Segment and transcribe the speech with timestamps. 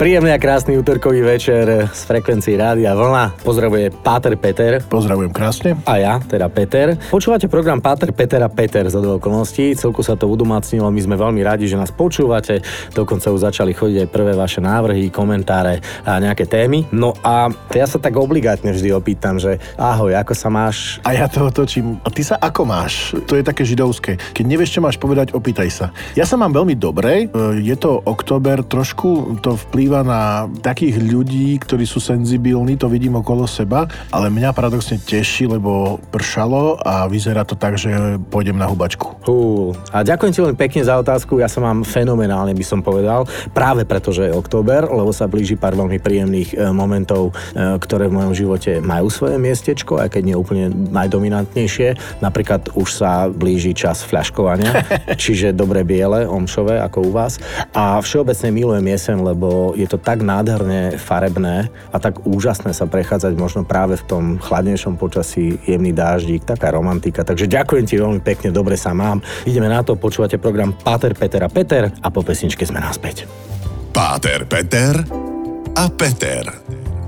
[0.00, 3.44] Príjemný a krásny útorkový večer z frekvencií Rádia Vlna.
[3.44, 4.80] Pozdravuje Páter Peter.
[4.80, 5.76] Pozdravujem krásne.
[5.84, 6.96] A ja, teda Peter.
[7.12, 9.76] Počúvate program Páter Peter a Peter za do okolností.
[9.76, 12.64] Celku sa to udomácnilo, my sme veľmi radi, že nás počúvate.
[12.96, 16.88] Dokonca už začali chodiť aj prvé vaše návrhy, komentáre a nejaké témy.
[16.96, 20.96] No a ja sa tak obligátne vždy opýtam, že ahoj, ako sa máš?
[21.04, 22.00] A ja to otočím.
[22.00, 23.12] A ty sa ako máš?
[23.28, 24.16] To je také židovské.
[24.16, 25.92] Keď nevieš, čo máš povedať, opýtaj sa.
[26.16, 27.28] Ja sa mám veľmi dobre.
[27.60, 33.18] Je to október, trošku to vplyv vplýva na takých ľudí, ktorí sú senzibilní, to vidím
[33.18, 37.90] okolo seba, ale mňa paradoxne teší, lebo pršalo a vyzerá to tak, že
[38.30, 39.18] pôjdem na hubačku.
[39.26, 43.26] Hú, a ďakujem ti veľmi pekne za otázku, ja sa mám fenomenálne, by som povedal,
[43.50, 48.06] práve preto, že je október, lebo sa blíži pár veľmi príjemných e, momentov, e, ktoré
[48.06, 52.22] v mojom živote majú svoje miestečko, aj keď nie úplne najdominantnejšie.
[52.22, 54.86] Napríklad už sa blíži čas fľaškovania,
[55.18, 57.42] čiže dobre biele, omšové, ako u vás.
[57.74, 63.32] A všeobecne milujem jesen, lebo je to tak nádherne farebné a tak úžasné sa prechádzať
[63.34, 67.24] možno práve v tom chladnejšom počasí, jemný dáždík, taká romantika.
[67.24, 69.24] Takže ďakujem ti veľmi pekne, dobre sa mám.
[69.48, 73.24] Ideme na to, počúvate program Páter, Peter a Peter a po pesničke sme naspäť.
[73.90, 74.94] Páter, Peter
[75.74, 76.44] a Peter.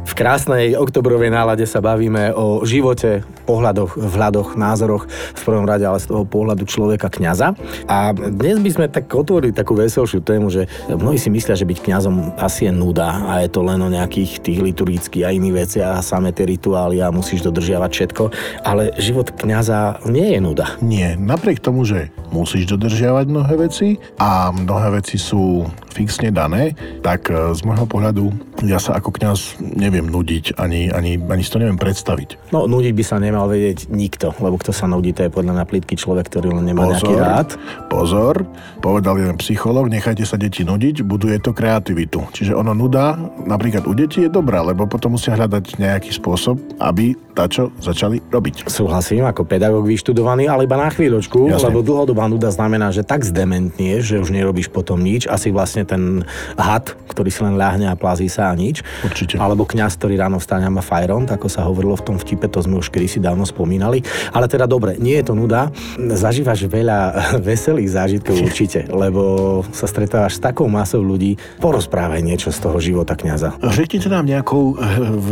[0.02, 6.02] V krásnej oktobrovej nálade sa bavíme o živote, pohľadoch, vhľadoch, názoroch, v prvom rade ale
[6.02, 7.56] z toho pohľadu človeka kňaza.
[7.88, 11.78] A dnes by sme tak otvorili takú veselšiu tému, že mnohí si myslia, že byť
[11.80, 15.90] kňazom asi je nuda a je to len o nejakých tých liturgických a iných veciach
[15.98, 18.22] a samé tie rituály a musíš dodržiavať všetko.
[18.68, 20.76] Ale život kňaza nie je nuda.
[20.84, 26.72] Nie, napriek tomu, že musíš dodržiavať mnohé veci a mnohé veci sú fixne dané,
[27.04, 28.32] tak e, z môjho pohľadu
[28.64, 32.50] ja sa ako kňaz neviem neviem nudiť, ani, ani, ani si to neviem predstaviť.
[32.50, 35.64] No, nudiť by sa nemal vedieť nikto, lebo kto sa nudí, to je podľa mňa
[35.68, 37.48] plitký človek, ktorý len nemá pozor, nejaký rád.
[37.88, 38.34] Pozor,
[38.82, 42.26] povedal jeden psycholog, nechajte sa deti nudiť, buduje to kreativitu.
[42.34, 43.14] Čiže ono nuda
[43.46, 48.68] napríklad u detí je dobrá, lebo potom musia hľadať nejaký spôsob, aby čo začali robiť.
[48.68, 51.72] Súhlasím, ako pedagóg vyštudovaný, ale iba na chvíľočku, Jasne.
[51.72, 56.28] lebo dlhodobá nuda znamená, že tak zdementnie, že už nerobíš potom nič, asi vlastne ten
[56.60, 58.84] had, ktorý si len ľahne a plazí sa a nič.
[59.00, 59.40] Určite.
[59.40, 62.48] Alebo kňaz kňaz, ktorý ráno vstane a má fajront, ako sa hovorilo v tom vtipe,
[62.48, 64.02] to sme už kedysi dávno spomínali.
[64.34, 65.70] Ale teda dobre, nie je to nuda.
[65.96, 66.98] Zažívaš veľa
[67.48, 71.38] veselých zážitkov určite, lebo sa stretávaš s takou masou ľudí.
[71.62, 73.62] Porozprávaj niečo z toho života kňaza.
[73.62, 74.82] Řeknite nám nejakou eh,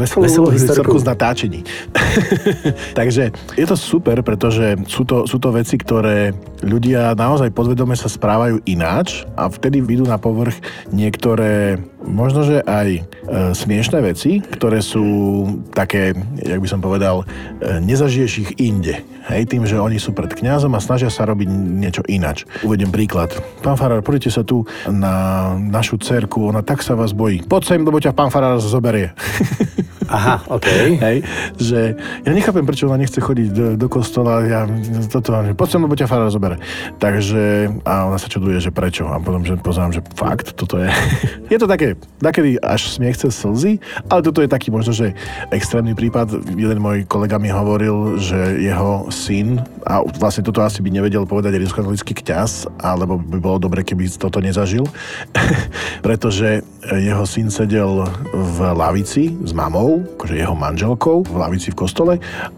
[0.00, 1.60] veselú, veselú historku z natáčení.
[2.98, 8.06] Takže je to super, pretože sú to, sú to veci, ktoré ľudia naozaj podvedome sa
[8.06, 10.60] správajú ináč a vtedy vidú na povrch
[10.92, 13.02] niektoré možno, že aj e,
[13.54, 15.04] smiešné veci, ktoré sú
[15.72, 19.00] také, jak by som povedal, e, nezažiješ ich inde.
[19.30, 22.48] Hej, tým, že oni sú pred kňazom a snažia sa robiť niečo inač.
[22.64, 23.30] Uvediem príklad.
[23.60, 27.44] Pán Farár, poďte sa tu na našu cerku, ona tak sa vás bojí.
[27.44, 29.12] Poď sem, lebo ťa pán Farár zoberie.
[30.10, 30.66] Aha, OK.
[30.98, 31.22] Hej,
[31.54, 31.94] že
[32.26, 34.66] ja nechápem, prečo ona nechce chodiť do, do kostola, ja
[35.06, 36.58] toto, poď sem, lebo ťa Farár zobere.
[36.98, 39.06] Takže, a ona sa čuduje, že prečo.
[39.06, 40.90] A potom, že pozerám, že fakt, toto je...
[41.54, 41.89] je to také,
[42.20, 43.80] takedy až smiech cez slzy,
[44.10, 45.16] ale toto je taký možno, že
[45.50, 46.54] extrémny prípad.
[46.54, 51.56] Jeden môj kolega mi hovoril, že jeho syn, a vlastne toto asi by nevedel povedať
[51.56, 54.84] rímskokatolický kňaz, alebo by bolo dobre, keby toto nezažil,
[56.06, 56.62] pretože
[56.98, 62.14] jeho syn sedel v lavici s mamou akože jeho manželkou v lavici v kostole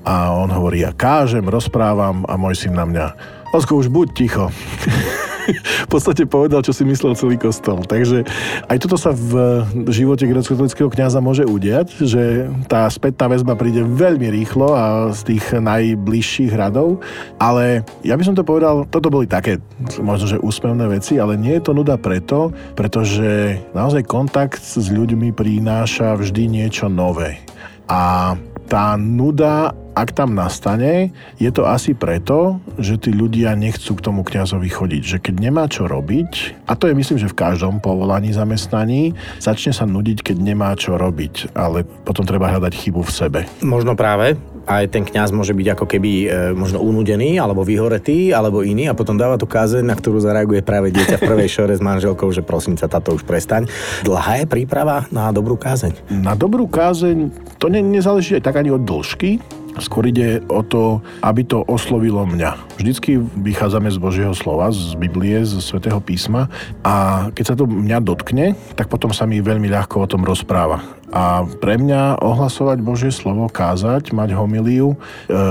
[0.06, 3.06] a on hovorí, ja kážem, rozprávam a môj syn na mňa,
[3.52, 4.48] Osko, už buď ticho.
[5.86, 7.82] v podstate povedal, čo si myslel celý kostol.
[7.84, 8.24] Takže
[8.68, 14.28] aj toto sa v živote grecko-katolického kniaza môže udiať, že tá spätná väzba príde veľmi
[14.30, 17.02] rýchlo a z tých najbližších radov,
[17.38, 19.58] ale ja by som to povedal, toto boli také
[20.00, 25.34] možno, že úsmevné veci, ale nie je to nuda preto, pretože naozaj kontakt s ľuďmi
[25.34, 27.42] prináša vždy niečo nové.
[27.90, 28.34] A
[28.70, 34.24] tá nuda, ak tam nastane, je to asi preto, že tí ľudia nechcú k tomu
[34.24, 35.02] kňazovi chodiť.
[35.04, 39.76] Že keď nemá čo robiť, a to je myslím, že v každom povolaní zamestnaní, začne
[39.76, 43.40] sa nudiť, keď nemá čo robiť, ale potom treba hľadať chybu v sebe.
[43.60, 48.62] Možno práve, aj ten kňaz môže byť ako keby e, možno unudený, alebo vyhoretý, alebo
[48.62, 51.82] iný a potom dáva tú kázeň, na ktorú zareaguje práve dieťa v prvej šore s
[51.82, 53.66] manželkou, že prosím sa, táto už prestaň.
[54.06, 56.14] Dlhá je príprava na dobrú kázeň?
[56.22, 57.28] Na dobrú kázeň
[57.58, 62.24] to ne, nezáleží aj tak ani od dĺžky, Skôr ide o to, aby to oslovilo
[62.28, 62.76] mňa.
[62.76, 66.52] Vždycky vychádzame z Božieho slova, z Biblie, z Svetého písma
[66.84, 70.82] a keď sa to mňa dotkne, tak potom sa mi veľmi ľahko o tom rozpráva.
[71.12, 74.98] A pre mňa ohlasovať Božie slovo, kázať, mať homiliu, e,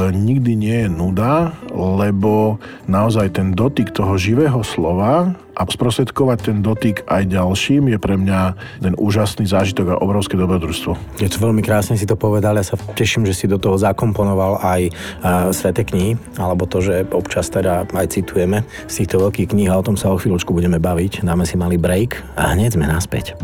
[0.09, 2.57] nikdy nie je nuda, lebo
[2.89, 8.57] naozaj ten dotyk toho živého slova a sprostredkovať ten dotyk aj ďalším je pre mňa
[8.81, 11.21] ten úžasný zážitok a obrovské dobrodružstvo.
[11.21, 14.57] Je to veľmi krásne si to povedal, ja sa teším, že si do toho zakomponoval
[14.63, 19.69] aj uh, Svete knihy, alebo to, že občas teda aj citujeme z týchto veľkých kníh
[19.69, 21.21] a o tom sa o chvíľočku budeme baviť.
[21.21, 23.37] Dáme si malý break a hneď sme naspäť.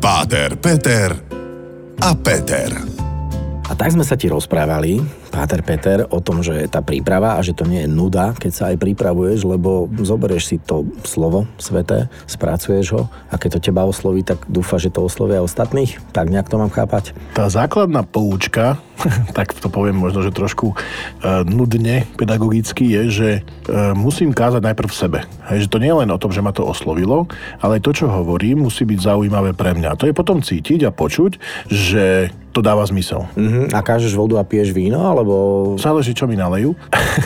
[0.00, 1.41] Páter, Peter
[2.02, 2.66] a Peter.
[3.62, 4.98] A tak sme sa ti rozprávali,
[5.32, 8.64] Páter Peter, o tom, že tá príprava a že to nie je nuda, keď sa
[8.68, 13.02] aj pripravuješ, lebo zoberieš si to slovo sveté, spracuješ ho
[13.32, 15.96] a keď to teba osloví, tak dúfa, že to oslovia ostatných.
[16.12, 17.16] Tak nejak to mám chápať.
[17.32, 18.76] Tá základná poučka,
[19.36, 24.88] tak to poviem možno, že trošku uh, nudne pedagogicky, je, že uh, musím kázať najprv
[24.92, 25.18] v sebe.
[25.48, 27.24] Hej, že to nie je len o tom, že ma to oslovilo,
[27.64, 29.96] ale to, čo hovorím, musí byť zaujímavé pre mňa.
[29.96, 31.40] To je potom cítiť a počuť,
[31.72, 33.24] že to dáva zmysel.
[33.32, 33.66] Uh-huh.
[33.72, 35.34] A kážeš vodu a piješ víno, alebo...
[35.78, 36.74] Záleží, čo mi nalejú.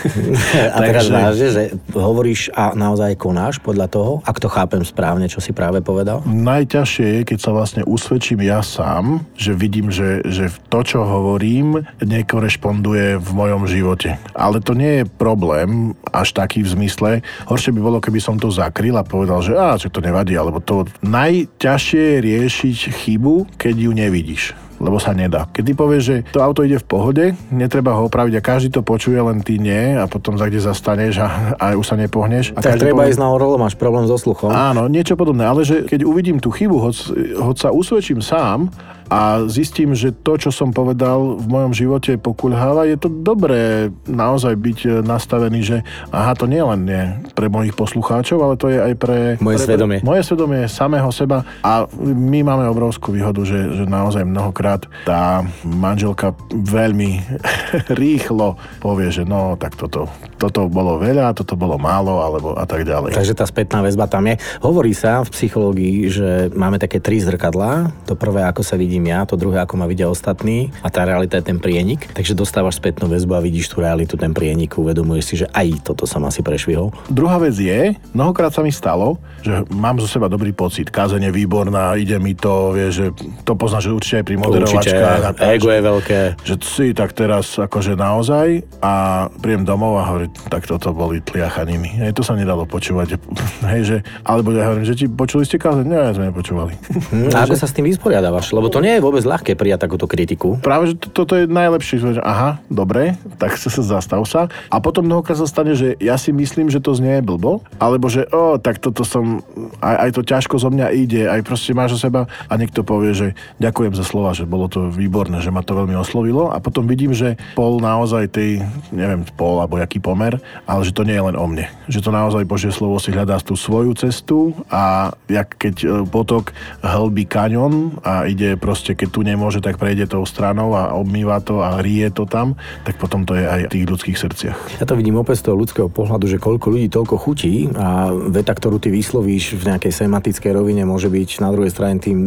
[0.76, 1.62] a teraz vážne, že
[1.96, 6.20] hovoríš a naozaj konáš podľa toho, ak to chápem správne, čo si práve povedal?
[6.28, 11.82] Najťažšie je, keď sa vlastne usvedčím ja sám, že vidím, že, že to, čo hovorím,
[12.04, 14.20] nekorešponduje v mojom živote.
[14.36, 17.10] Ale to nie je problém až taký v zmysle.
[17.48, 20.60] Horšie by bolo, keby som to zakryl a povedal, že á, čo to nevadí, alebo
[20.60, 25.48] to najťažšie je riešiť chybu, keď ju nevidíš lebo sa nedá.
[25.50, 28.82] Keď ty povieš, že to auto ide v pohode, netreba ho opraviť a každý to
[28.84, 32.52] počuje, len ty nie a potom za kde zastaneš a, a už sa nepohneš.
[32.56, 33.12] A tak treba povie...
[33.12, 34.52] ísť na orolo, máš problém so sluchom.
[34.52, 36.96] Áno, niečo podobné, ale že keď uvidím tú chybu, hoď,
[37.40, 38.68] hoď sa usvedčím sám
[39.06, 44.58] a zistím, že to, čo som povedal v mojom živote pokulháva, je to dobré naozaj
[44.58, 45.76] byť nastavený, že
[46.10, 47.02] aha, to nie len je
[47.34, 49.18] pre mojich poslucháčov, ale to je aj pre...
[49.38, 49.98] Moje pre, svedomie.
[50.02, 56.34] Moje svedomie samého seba a my máme obrovskú výhodu, že, že naozaj mnohokrát tá manželka
[56.50, 57.22] veľmi
[58.02, 62.84] rýchlo povie, že no, tak toto, toto bolo veľa, toto bolo málo, alebo a tak
[62.84, 63.14] ďalej.
[63.14, 64.36] Takže tá spätná väzba tam je.
[64.60, 67.92] Hovorí sa v psychológii, že máme také tri zrkadlá.
[68.10, 71.04] To prvé, ako sa vidí vidím ja, to druhé, ako ma vidia ostatní a tá
[71.04, 72.08] realita je ten prienik.
[72.16, 76.08] Takže dostávaš spätnú väzbu a vidíš tú realitu, ten prienik, uvedomuješ si, že aj toto
[76.08, 76.96] som asi prešvihol.
[77.12, 81.92] Druhá vec je, mnohokrát sa mi stalo, že mám zo seba dobrý pocit, kázenie výborná,
[82.00, 83.12] ide mi to, vie, že
[83.44, 85.20] to poznáš že určite aj pri moderovačkách.
[85.36, 86.20] Určite, ego je veľké.
[86.40, 92.00] Že si tak teraz akože naozaj a príjem domov a hovorím, tak toto boli tliachanými.
[92.00, 93.20] Hej, to sa nedalo počúvať.
[93.76, 95.84] Hej, že, alebo ja hovorím, že ti počuli ste kázať?
[95.84, 96.74] Nie, sme nepočúvali.
[97.12, 98.56] Hm, a ako sa s tým vysporiadávaš?
[98.56, 100.62] Lebo to nie je vôbec ľahké prijať takúto kritiku.
[100.62, 104.46] Práve, že to, toto je najlepšie, aha, dobre, tak sa, sa zastav sa.
[104.70, 108.30] A potom mnohokrát sa stane, že ja si myslím, že to znie blbo, alebo že
[108.30, 109.42] o, tak toto som,
[109.82, 113.10] aj, aj to ťažko zo mňa ide, aj proste máš o seba a niekto povie,
[113.10, 113.28] že
[113.58, 117.10] ďakujem za slova, že bolo to výborné, že ma to veľmi oslovilo a potom vidím,
[117.10, 118.62] že pol naozaj tej,
[118.94, 120.38] neviem, pol alebo jaký pomer,
[120.68, 121.66] ale že to nie je len o mne.
[121.90, 126.54] Že to naozaj Božie slovo si hľadá tú svoju cestu a jak keď e, potok
[126.84, 131.40] hlbí kaňon a ide proste proste keď tu nemôže, tak prejde tou stranou a obmýva
[131.40, 134.56] to a rie to tam, tak potom to je aj v tých ľudských srdciach.
[134.76, 138.52] Ja to vidím opäť z toho ľudského pohľadu, že koľko ľudí toľko chutí a veta,
[138.52, 142.20] ktorú ty vyslovíš v nejakej sematickej rovine, môže byť na druhej strane tým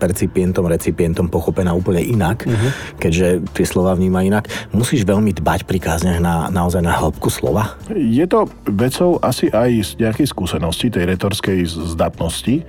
[0.00, 2.96] percipientom, recipientom pochopená úplne inak, uh-huh.
[2.96, 4.48] keďže tie slova vníma inak.
[4.72, 7.76] Musíš veľmi dbať pri kázniach na, naozaj na hĺbku slova?
[7.92, 12.64] Je to vecou asi aj z nejakej skúsenosti, tej retorskej zdatnosti,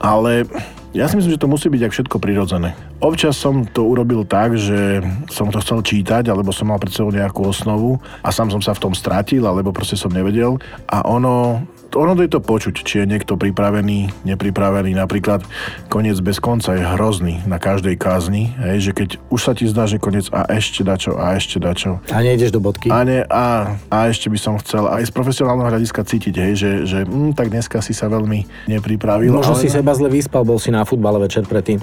[0.00, 0.48] ale
[0.96, 2.72] ja si myslím, že to musí byť ak všetko prirodzené.
[2.98, 7.12] Občas som to urobil tak, že som to chcel čítať, alebo som mal pred sebou
[7.12, 10.56] nejakú osnovu a sám som sa v tom stratil, alebo proste som nevedel.
[10.88, 11.62] A ono
[11.96, 14.92] ono je to počuť, či je niekto pripravený, nepripravený.
[14.92, 15.40] Napríklad
[15.88, 19.88] koniec bez konca je hrozný na každej kázni, hej, že keď už sa ti zdá,
[19.88, 22.04] že koniec a ešte dačo, a ešte dačo.
[22.12, 22.92] A nejdeš do bodky.
[22.92, 26.70] A, ne, a, a ešte by som chcel aj z profesionálneho hľadiska cítiť, hej, že,
[26.84, 29.32] že hm, tak dneska si sa veľmi nepripravil.
[29.32, 29.62] Možno ale...
[29.64, 31.80] si seba zle vyspal, bol si na futbale večer predtým.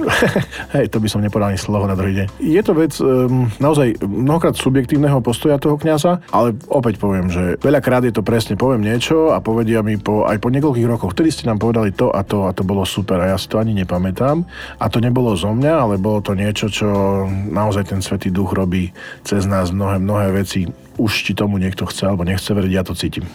[0.75, 2.27] hej, to by som nepovedal ani slovo na druhý deň.
[2.39, 8.05] Je to vec um, naozaj mnohokrát subjektívneho postoja toho kňaza, ale opäť poviem, že veľakrát
[8.05, 11.47] je to presne, poviem niečo a povedia mi po, aj po niekoľkých rokoch, vtedy ste
[11.49, 14.45] nám povedali to a to a to bolo super a ja si to ani nepamätám.
[14.77, 16.87] A to nebolo zo mňa, ale bolo to niečo, čo
[17.29, 18.91] naozaj ten Svetý Duch robí
[19.23, 20.67] cez nás mnohé, mnohé veci.
[20.95, 23.27] Už či tomu niekto chce alebo nechce veriť, ja to cítim.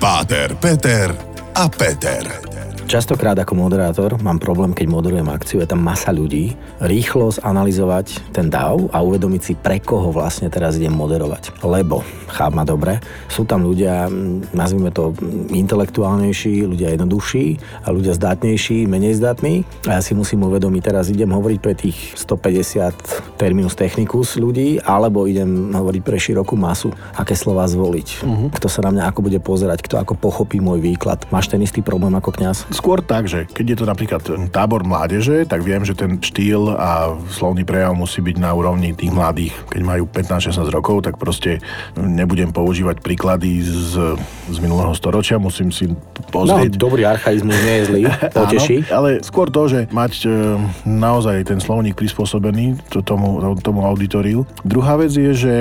[0.00, 1.12] Páter, Peter
[1.54, 2.24] a Peter.
[2.86, 8.50] Častokrát ako moderátor mám problém, keď moderujem akciu, je tam masa ľudí, rýchlo zanalizovať ten
[8.50, 11.62] DAO a uvedomiť si, pre koho vlastne teraz idem moderovať.
[11.62, 14.10] Lebo, cháp ma dobre, sú tam ľudia,
[14.52, 15.14] nazvime to
[15.52, 19.62] intelektuálnejší, ľudia jednoduchší a ľudia zdátnejší, menej zdatní.
[19.86, 25.24] A ja si musím uvedomiť, teraz idem hovoriť pre tých 150 terminus technicus ľudí, alebo
[25.24, 28.08] idem hovoriť pre širokú masu, aké slova zvoliť.
[28.20, 28.48] Uh-huh.
[28.52, 31.24] Kto sa na mňa ako bude pozerať, kto ako pochopí môj výklad.
[31.32, 32.71] Máš ten istý problém ako kňaz?
[32.72, 37.14] Skôr tak, že keď je to napríklad tábor mládeže, tak viem, že ten štýl a
[37.28, 39.52] slovný prejav musí byť na úrovni tých mladých.
[39.68, 41.60] Keď majú 15-16 rokov, tak proste
[41.94, 44.16] nebudem používať príklady z,
[44.48, 45.92] z minulého storočia, musím si
[46.32, 46.74] pozrieť.
[46.74, 48.02] No, dobrý archaizmus nie je zlý,
[48.40, 48.76] poteší.
[48.88, 50.28] Áno, ale skôr to, že mať e,
[50.88, 54.48] naozaj ten slovník prispôsobený to, tomu, tomu auditoriu.
[54.64, 55.54] Druhá vec je, že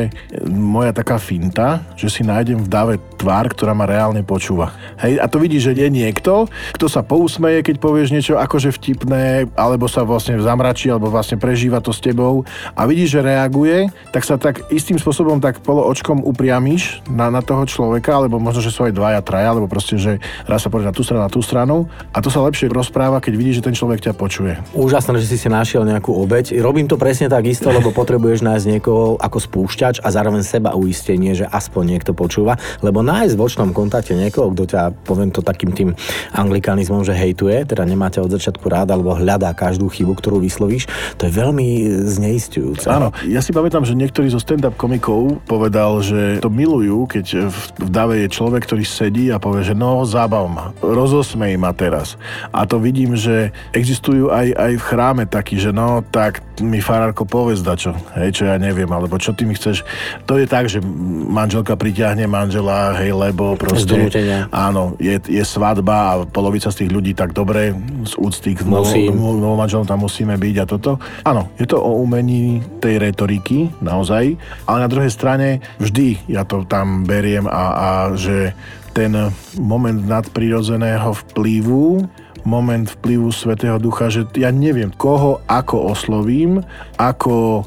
[0.48, 4.74] moja taká finta, že si nájdem v dáve tvár, ktorá ma reálne počúva.
[4.98, 9.46] Hej, a to vidí, že je niekto, kto sa pousmeje, keď povieš niečo akože vtipné,
[9.54, 14.26] alebo sa vlastne zamračí, alebo vlastne prežíva to s tebou a vidí, že reaguje, tak
[14.26, 18.74] sa tak istým spôsobom tak polo očkom upriamíš na, na toho človeka, alebo možno, že
[18.74, 20.18] sú aj dvaja, traja, alebo proste, že
[20.50, 23.34] raz sa pozrie na tú stranu, na tú stranu a to sa lepšie rozpráva, keď
[23.38, 24.58] vidí, že ten človek ťa počuje.
[24.74, 26.58] Úžasné, že si si našiel nejakú obeď.
[26.64, 31.38] Robím to presne tak isto, lebo potrebuješ nájsť niekoho ako spúšťač a zároveň seba uistenie,
[31.38, 35.76] že aspoň niekto počúva, lebo nájsť v očnom kontakte niekoho, kto ťa, poviem to takým
[35.76, 35.90] tým
[36.32, 40.88] anglikanizmom, že hejtuje, teda nemáte od začiatku rád alebo hľadá každú chybu, ktorú vyslovíš,
[41.20, 41.68] to je veľmi
[42.08, 42.88] zneistujúce.
[42.88, 47.90] Áno, ja si pamätám, že niektorí zo stand-up komikov povedal, že to milujú, keď v
[47.92, 52.16] dave je človek, ktorý sedí a povie, že no, zábav ma, rozosmej ma teraz.
[52.56, 57.26] A to vidím, že existujú aj, aj v chráme takí, že no, tak mi farárko
[57.26, 59.82] povedz dačo, hej, čo ja neviem, alebo čo ty mi chceš.
[60.30, 60.80] To je tak, že
[61.28, 64.08] manželka pritiahne manžela, hej, lebo proste...
[64.54, 67.74] Áno, je, je svadba a polovica z tých ľudí tak dobre
[68.06, 71.02] z úcty k novom manželom tam musíme byť a toto.
[71.26, 74.38] Áno, je to o umení tej retoriky, naozaj,
[74.70, 78.54] ale na druhej strane vždy ja to tam beriem a, a že
[78.92, 79.16] ten
[79.56, 82.06] moment nadprirodzeného vplyvu
[82.42, 86.66] moment vplyvu Svetého Ducha, že ja neviem, koho ako oslovím,
[86.98, 87.66] ako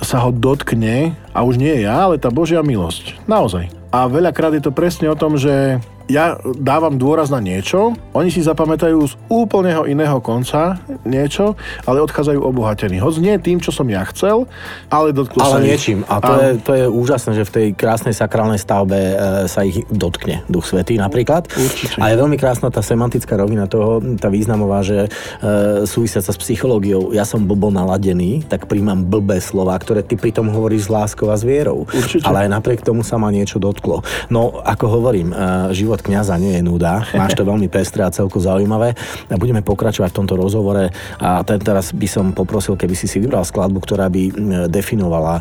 [0.00, 3.20] sa ho dotkne, a už nie ja, ale tá Božia milosť.
[3.28, 3.68] Naozaj.
[3.94, 8.44] A veľakrát je to presne o tom, že ja dávam dôraz na niečo, oni si
[8.44, 10.76] zapamätajú z úplného iného konca
[11.08, 11.56] niečo,
[11.88, 13.00] ale odchádzajú obohatení.
[13.00, 14.44] Hoď nie tým, čo som ja chcel,
[14.92, 16.04] ale dotklo ale sa niečím.
[16.04, 16.36] A to, a...
[16.40, 19.14] je, to je úžasné, že v tej krásnej sakrálnej stavbe e,
[19.48, 21.48] sa ich dotkne Duch Svetý napríklad.
[21.48, 21.96] Určite.
[21.96, 26.38] A je veľmi krásna tá semantická rovina toho, tá významová, že e, súvisia sa s
[26.40, 27.16] psychológiou.
[27.16, 31.36] Ja som blbo naladený, tak príjmam blbé slova, ktoré ty pritom hovoríš s láskou a
[31.40, 31.88] s vierou.
[31.88, 32.28] Určite.
[32.28, 34.04] Ale aj napriek tomu sa ma niečo dotklo.
[34.28, 35.36] No, ako hovorím, e,
[35.72, 37.06] život život kňaza nie je nuda.
[37.14, 38.98] Máš to veľmi pestré a celku zaujímavé.
[39.30, 40.90] A budeme pokračovať v tomto rozhovore
[41.22, 44.22] a ten teraz by som poprosil, keby si si vybral skladbu, ktorá by
[44.66, 45.38] definovala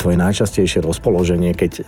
[0.00, 1.82] tvoje najčastejšie rozpoloženie, keď e,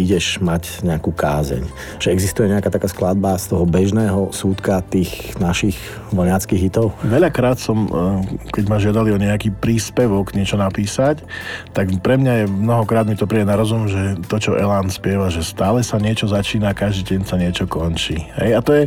[0.00, 1.68] ideš mať nejakú kázeň.
[2.00, 5.76] Že existuje nejaká taká skladba z toho bežného súdka tých našich
[6.16, 6.96] voňackých hitov?
[7.04, 7.90] Veľakrát som, e,
[8.48, 11.20] keď ma žiadali o nejaký príspevok niečo napísať,
[11.76, 15.28] tak pre mňa je mnohokrát mi to príde na rozum, že to, čo Elán spieva,
[15.28, 18.22] že stále sa niečo začína, každý deň sa niečo končí.
[18.38, 18.50] Hej?
[18.54, 18.84] A to je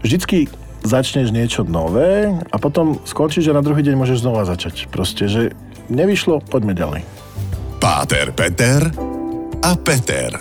[0.00, 0.48] vždycky
[0.80, 4.88] začneš niečo nové a potom skončíš a na druhý deň môžeš znova začať.
[4.88, 5.52] Proste, že
[5.92, 7.02] nevyšlo, poďme ďalej.
[7.80, 8.88] Páter Peter
[9.60, 10.32] a Peter.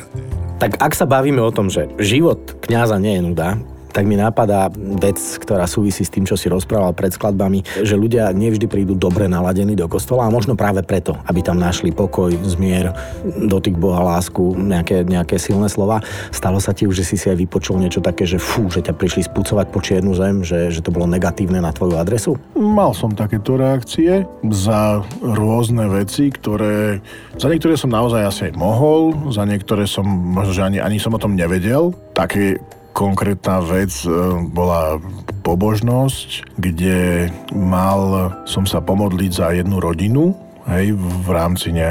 [0.60, 4.69] Tak ak sa bavíme o tom, že život kňaza nie je nuda, tak mi napadá
[4.74, 9.25] vec, ktorá súvisí s tým, čo si rozprával pred skladbami, že ľudia nevždy prídu dobre
[9.25, 12.93] naladení do kostola a možno práve preto, aby tam našli pokoj, zmier,
[13.25, 16.01] dotyk Boha, lásku, nejaké, nejaké silné slova.
[16.29, 18.93] Stalo sa ti už, že si si aj vypočul niečo také, že fú, že ťa
[18.96, 22.38] prišli spúcovať po čiernu zem, že, že to bolo negatívne na tvoju adresu?
[22.55, 27.01] Mal som takéto reakcie za rôzne veci, ktoré...
[27.39, 31.15] Za niektoré som naozaj asi aj mohol, za niektoré som možno, že ani, ani som
[31.15, 31.96] o tom nevedel.
[32.13, 32.60] Také
[32.91, 34.10] konkrétna vec e,
[34.50, 34.98] bola
[35.46, 40.36] pobožnosť, kde mal som sa pomodliť za jednu rodinu,
[40.68, 41.88] hej, v rámci ne,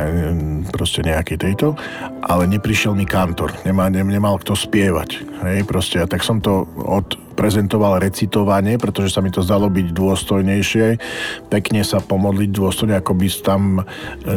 [0.68, 1.78] proste nejakej tejto,
[2.24, 7.28] ale neprišiel mi kantor, nemal, nemal kto spievať, hej, proste, a tak som to od
[7.38, 10.86] prezentoval recitovanie, pretože sa mi to zdalo byť dôstojnejšie.
[11.46, 13.82] Pekne sa pomodliť dôstojne, ako by tam e,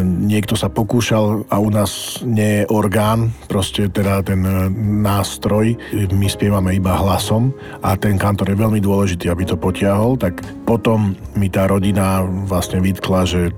[0.05, 4.69] niekto sa pokúšal a u nás nie je orgán, proste teda ten e,
[5.01, 5.73] nástroj.
[6.13, 7.49] My spievame iba hlasom
[7.81, 10.13] a ten kantor je veľmi dôležitý, aby to potiahol.
[10.21, 10.37] Tak
[10.69, 13.49] potom mi tá rodina vlastne vytkla, že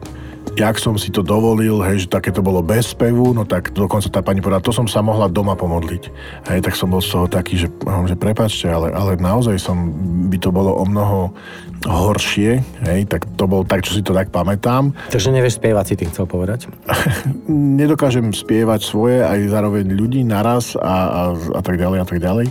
[0.54, 4.10] jak som si to dovolil, hej, že také to bolo bez spevu, no tak dokonca
[4.10, 6.04] tá pani povedala, to som sa mohla doma pomodliť.
[6.50, 7.68] Hej, tak som bol z toho taký, že,
[8.06, 9.90] že prepačte, ale, ale naozaj som,
[10.30, 11.34] by to bolo o mnoho
[11.84, 14.96] horšie, hej, tak to bol tak, čo si to tak pamätám.
[15.12, 16.72] Takže nevieš spievať, si tým chcel povedať?
[17.80, 22.46] Nedokážem spievať svoje aj zároveň ľudí naraz a, a, a tak ďalej a tak ďalej.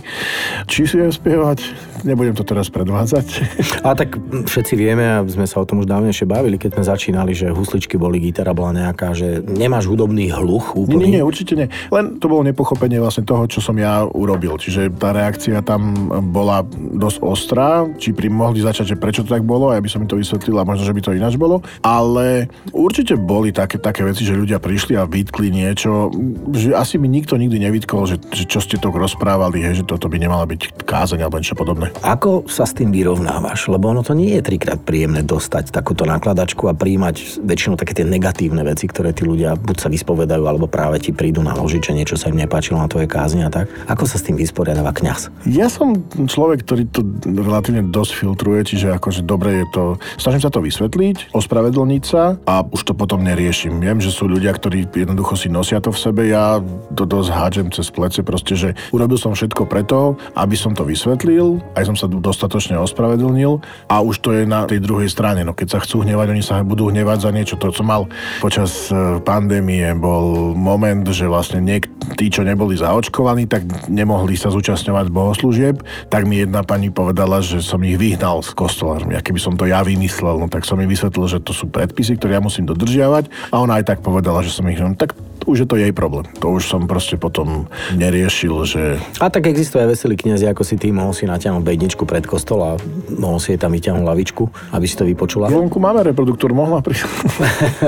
[0.69, 1.65] Či si viem spievať?
[2.03, 3.27] Nebudem to teraz predvádzať.
[3.87, 7.31] A tak všetci vieme, a sme sa o tom už dávnejšie bavili, keď sme začínali,
[7.31, 11.07] že husličky boli, gitara bola nejaká, že nemáš hudobný hluch úplný.
[11.07, 11.67] Nie, nie, nie, určite nie.
[11.91, 14.59] Len to bolo nepochopenie vlastne toho, čo som ja urobil.
[14.59, 19.47] Čiže tá reakcia tam bola dosť ostrá, či pri mohli začať, že prečo to tak
[19.47, 21.63] bolo, ja by som mi to vysvetlil a možno, že by to ináč bolo.
[21.81, 26.11] Ale určite boli také, také veci, že ľudia prišli a vytkli niečo,
[26.51, 30.11] že asi mi nikto nikdy nevytkol, že, že čo ste to rozprávali, hej, že toto
[30.11, 31.89] by nemala byť kázeň alebo niečo podobné.
[32.03, 33.71] Ako sa s tým vyrovnávaš?
[33.71, 38.05] Lebo ono to nie je trikrát príjemné dostať takúto nakladačku a príjmať väčšinou také tie
[38.05, 42.15] negatívne veci, ktoré tí ľudia buď sa vyspovedajú, alebo práve ti prídu naložiť, že niečo
[42.19, 43.71] sa im nepáčilo na tvoje kázni a tak.
[43.87, 45.31] Ako sa s tým vysporiadáva kňaz?
[45.47, 49.83] Ja som človek, ktorý to relatívne dosť filtruje, čiže akože dobre je to,
[50.17, 53.77] snažím sa to vysvetliť, ospravedlniť sa a už to potom neriešim.
[53.77, 56.57] Viem, že sú ľudia, ktorí jednoducho si nosia to v sebe, ja
[56.97, 61.61] to dosť hádžem cez plece, proste, že urobil som všetko preto, aby som to vysvetlil,
[61.77, 65.45] aj som sa dostatočne ospravedlnil a už to je na tej druhej strane.
[65.45, 67.61] No keď sa chcú hnevať, oni sa budú hnevať za niečo.
[67.61, 68.09] To, co mal
[68.41, 71.85] počas e, pandémie, bol moment, že vlastne niek-
[72.17, 77.61] tí, čo neboli zaočkovaní, tak nemohli sa zúčastňovať bohoslúžieb, tak mi jedna pani povedala, že
[77.61, 80.87] som ich vyhnal z kostola ja keby som to ja vymyslel, no tak som mi
[80.87, 83.51] vysvetlil, že to sú predpisy, ktoré ja musím dodržiavať.
[83.51, 86.27] A ona aj tak povedala, že som ich, tak už je to jej problém.
[86.39, 88.81] To už som proste potom neriešil, že...
[89.19, 92.63] A tak existuje aj veselý kniaz, ako si ty mohol si natiahnuť bedničku pred kostol
[92.63, 92.71] a
[93.11, 94.43] mohol si jej tam vyťahnuť lavičku,
[94.75, 95.51] aby si to vypočula.
[95.51, 97.05] Vonku máme reproduktor, mohla prísť.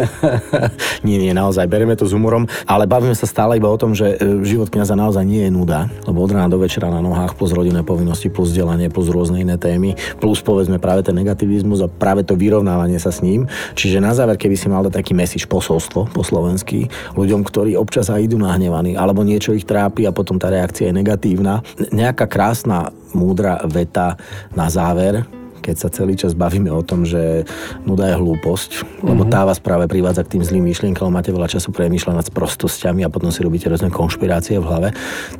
[1.07, 4.19] nie, nie, naozaj, bereme to s humorom, ale bavíme sa stále iba o tom, že
[4.19, 7.55] e, život kniaza naozaj nie je nuda, lebo od rána do večera na nohách, plus
[7.55, 12.27] rodinné povinnosti, plus vzdelanie, plus rôzne iné témy, plus povedzme práve ten negativizmus a práve
[12.27, 13.47] to vyrovnávanie sa s ním.
[13.77, 18.09] Čiže na záver, keby si mal dať taký mesič posolstvo po slovensky ľuďom, ktorí občas
[18.09, 21.61] aj idú nahnevaní, alebo niečo ich trápi a potom tá reakcia je negatívna.
[21.93, 24.19] Nejaká krásna, múdra veta
[24.57, 25.23] na záver,
[25.65, 27.41] keď sa celý čas bavíme o tom, že
[27.89, 29.31] nuda je hlúposť, lebo mhm.
[29.33, 33.09] tá vás práve privádza k tým zlým myšlienkam, máte veľa času premýšľať nad sprostosťami a
[33.09, 34.89] potom si robíte rôzne konšpirácie v hlave,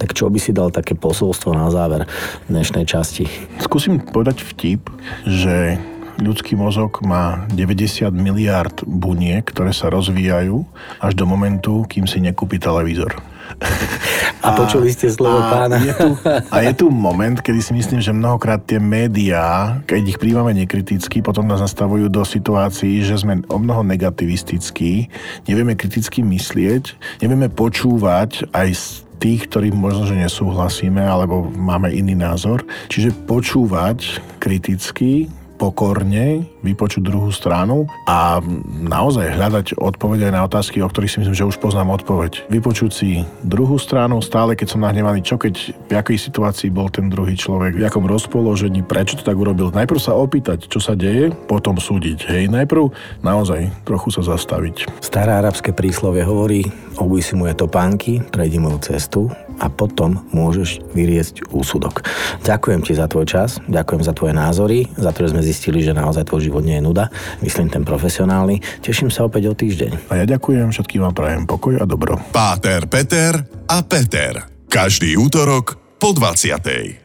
[0.02, 2.10] tak čo by si dal také posolstvo na záver
[2.50, 3.30] dnešnej časti?
[3.62, 4.90] Skúsim povedať vtip,
[5.30, 5.78] že
[6.20, 10.64] ľudský mozog má 90 miliard buniek, ktoré sa rozvíjajú
[11.02, 13.16] až do momentu, kým si nekúpi televízor.
[14.42, 15.78] A, a počuli ste slovo a pána.
[15.82, 16.10] Je tu,
[16.54, 21.22] a je tu moment, kedy si myslím, že mnohokrát tie médiá, keď ich príjmame nekriticky,
[21.22, 25.10] potom nás nastavujú do situácií, že sme o mnoho negativistickí,
[25.50, 28.86] nevieme kriticky myslieť, nevieme počúvať aj z
[29.18, 32.68] tých, ktorým možno, že nesúhlasíme alebo máme iný názor.
[32.92, 38.40] Čiže počúvať kriticky, pokorne vypočuť druhú stranu a
[38.84, 42.48] naozaj hľadať odpoveď aj na otázky, o ktorých si myslím, že už poznám odpoveď.
[42.52, 45.56] Vypočuť si druhú stranu, stále keď som nahnevaný, čo keď
[45.88, 49.72] v akej situácii bol ten druhý človek, v akom rozpoložení, prečo to tak urobil.
[49.72, 52.28] Najprv sa opýtať, čo sa deje, potom súdiť.
[52.28, 52.92] Hej, najprv
[53.24, 54.90] naozaj trochu sa zastaviť.
[55.00, 56.68] Staré arabské príslovie hovorí,
[57.00, 62.04] obuj si moje topánky, prejdi moju cestu a potom môžeš vyriesť úsudok.
[62.44, 65.96] Ďakujem ti za tvoj čas, ďakujem za tvoje názory, za to, že sme zistili, že
[65.96, 67.08] naozaj tvoj život nie je nuda.
[67.42, 68.60] Myslím ten profesionálny.
[68.84, 70.12] Teším sa opäť o týždeň.
[70.12, 72.20] A ja ďakujem, všetkým vám prajem pokoj a dobro.
[72.34, 73.40] Páter, Peter
[73.70, 74.46] a Peter.
[74.68, 77.05] Každý útorok po 20.